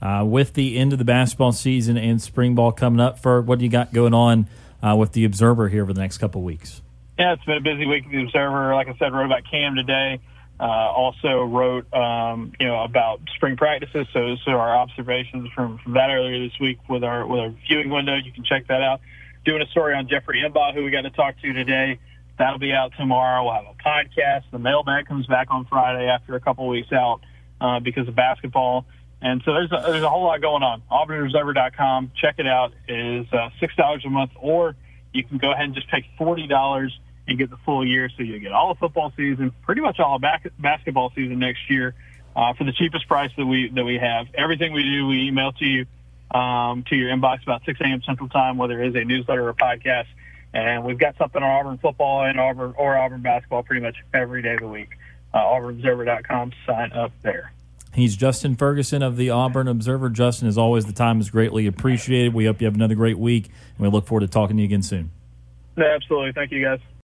Uh, 0.00 0.24
with 0.24 0.54
the 0.54 0.78
end 0.78 0.92
of 0.92 0.98
the 0.98 1.04
basketball 1.04 1.52
season 1.52 1.96
and 1.96 2.20
spring 2.20 2.54
ball 2.54 2.72
coming 2.72 3.00
up, 3.00 3.18
for 3.18 3.40
what 3.40 3.58
do 3.58 3.64
you 3.64 3.70
got 3.70 3.92
going 3.92 4.14
on 4.14 4.46
uh, 4.82 4.96
with 4.96 5.12
the 5.12 5.24
Observer 5.24 5.68
here 5.68 5.82
over 5.82 5.92
the 5.92 6.00
next 6.00 6.18
couple 6.18 6.40
of 6.40 6.44
weeks? 6.44 6.82
Yeah, 7.18 7.34
it's 7.34 7.44
been 7.44 7.58
a 7.58 7.60
busy 7.60 7.86
week. 7.86 8.10
The 8.10 8.22
Observer, 8.22 8.74
like 8.74 8.88
I 8.88 8.96
said, 8.98 9.12
wrote 9.12 9.26
about 9.26 9.42
Cam 9.50 9.76
today. 9.76 10.20
Uh, 10.58 10.62
also 10.62 11.42
wrote, 11.42 11.92
um, 11.92 12.52
you 12.60 12.66
know, 12.66 12.82
about 12.82 13.20
spring 13.34 13.56
practices. 13.56 14.06
So, 14.12 14.36
so 14.44 14.52
our 14.52 14.76
observations 14.76 15.50
from, 15.52 15.78
from 15.78 15.94
that 15.94 16.10
earlier 16.10 16.48
this 16.48 16.58
week 16.60 16.78
with 16.88 17.02
our 17.02 17.26
with 17.26 17.40
our 17.40 17.54
viewing 17.68 17.90
window. 17.90 18.14
You 18.14 18.32
can 18.32 18.44
check 18.44 18.68
that 18.68 18.80
out 18.80 19.00
doing 19.44 19.62
a 19.62 19.66
story 19.66 19.94
on 19.94 20.08
Jeffrey 20.08 20.42
M'ba, 20.42 20.74
who 20.74 20.84
we 20.84 20.90
got 20.90 21.02
to 21.02 21.10
talk 21.10 21.34
to 21.42 21.52
today. 21.52 21.98
That'll 22.38 22.58
be 22.58 22.72
out 22.72 22.92
tomorrow. 22.98 23.44
We'll 23.44 23.54
have 23.54 23.64
a 23.64 23.82
podcast. 23.82 24.44
The 24.50 24.58
mailbag 24.58 25.06
comes 25.06 25.26
back 25.26 25.48
on 25.50 25.66
Friday 25.66 26.06
after 26.06 26.34
a 26.34 26.40
couple 26.40 26.66
weeks 26.66 26.92
out 26.92 27.20
uh, 27.60 27.80
because 27.80 28.08
of 28.08 28.16
basketball. 28.16 28.86
And 29.22 29.40
so 29.44 29.52
there's 29.52 29.72
a, 29.72 29.90
there's 29.90 30.02
a 30.02 30.10
whole 30.10 30.24
lot 30.24 30.40
going 30.40 30.62
on. 30.62 30.82
AuburnObserver.com. 30.90 32.12
Check 32.20 32.36
it 32.38 32.46
out. 32.46 32.72
It 32.88 33.22
is 33.22 33.26
uh, 33.32 33.50
$6 33.62 34.06
a 34.06 34.10
month, 34.10 34.32
or 34.36 34.74
you 35.12 35.24
can 35.24 35.38
go 35.38 35.52
ahead 35.52 35.66
and 35.66 35.74
just 35.74 35.88
pay 35.88 36.06
$40 36.18 36.90
and 37.28 37.38
get 37.38 37.50
the 37.50 37.56
full 37.64 37.86
year. 37.86 38.10
So 38.16 38.22
you 38.22 38.38
get 38.40 38.52
all 38.52 38.74
the 38.74 38.78
football 38.78 39.12
season, 39.16 39.52
pretty 39.62 39.80
much 39.80 40.00
all 40.00 40.18
back, 40.18 40.46
basketball 40.58 41.12
season 41.14 41.38
next 41.38 41.70
year 41.70 41.94
uh, 42.34 42.52
for 42.54 42.64
the 42.64 42.72
cheapest 42.72 43.06
price 43.06 43.30
that 43.36 43.46
we, 43.46 43.70
that 43.74 43.84
we 43.84 43.98
have. 43.98 44.26
Everything 44.34 44.72
we 44.72 44.82
do, 44.82 45.06
we 45.06 45.28
email 45.28 45.52
to 45.52 45.64
you 45.64 45.86
um, 46.34 46.84
to 46.88 46.96
your 46.96 47.10
inbox 47.10 47.42
about 47.44 47.62
6 47.64 47.80
a.m. 47.80 48.02
Central 48.04 48.28
Time, 48.28 48.58
whether 48.58 48.82
it 48.82 48.88
is 48.88 48.94
a 48.96 49.04
newsletter 49.04 49.44
or 49.44 49.50
a 49.50 49.54
podcast. 49.54 50.06
And 50.52 50.84
we've 50.84 50.98
got 50.98 51.16
something 51.16 51.42
on 51.42 51.48
Auburn 51.48 51.78
football 51.78 52.24
and 52.24 52.38
Auburn 52.38 52.74
or 52.76 52.96
Auburn 52.96 53.22
basketball 53.22 53.62
pretty 53.62 53.82
much 53.82 53.96
every 54.12 54.42
day 54.42 54.54
of 54.54 54.60
the 54.60 54.68
week. 54.68 54.90
Uh, 55.32 55.38
AuburnObserver.com. 55.38 56.52
Sign 56.66 56.92
up 56.92 57.12
there. 57.22 57.52
He's 57.92 58.16
Justin 58.16 58.56
Ferguson 58.56 59.02
of 59.02 59.16
the 59.16 59.30
Auburn 59.30 59.68
Observer. 59.68 60.10
Justin, 60.10 60.48
as 60.48 60.58
always, 60.58 60.84
the 60.84 60.92
time 60.92 61.20
is 61.20 61.30
greatly 61.30 61.66
appreciated. 61.66 62.34
We 62.34 62.46
hope 62.46 62.60
you 62.60 62.66
have 62.66 62.74
another 62.74 62.96
great 62.96 63.18
week, 63.18 63.46
and 63.46 63.86
we 63.86 63.88
look 63.88 64.06
forward 64.06 64.20
to 64.20 64.28
talking 64.28 64.56
to 64.56 64.62
you 64.62 64.66
again 64.66 64.82
soon. 64.82 65.12
absolutely. 65.78 66.32
Thank 66.32 66.50
you, 66.50 66.62
guys. 66.62 66.80